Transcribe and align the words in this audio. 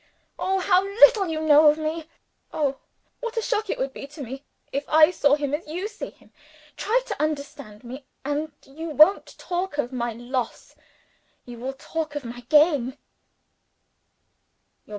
Oh, 0.39 0.57
how 0.57 0.83
little 0.83 1.27
you 1.27 1.39
know 1.41 1.67
of 1.67 1.77
me! 1.77 2.09
Oh, 2.51 2.77
what 3.19 3.37
a 3.37 3.41
shock 3.43 3.69
it 3.69 3.77
would 3.77 3.93
be 3.93 4.07
to 4.07 4.23
me, 4.23 4.43
if 4.71 4.83
I 4.89 5.11
saw 5.11 5.35
him 5.35 5.53
as 5.53 5.67
you 5.67 5.87
see 5.87 6.09
him! 6.09 6.31
Try 6.75 7.03
to 7.05 7.21
understand 7.21 7.83
me, 7.83 8.07
and 8.25 8.51
you 8.65 8.89
won't 8.89 9.37
talk 9.37 9.77
of 9.77 9.93
my 9.93 10.13
loss 10.13 10.73
you 11.45 11.59
will 11.59 11.73
talk 11.73 12.15
of 12.15 12.25
my 12.25 12.39
gain." 12.49 12.97